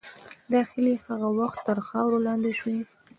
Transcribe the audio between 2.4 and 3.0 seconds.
شوې.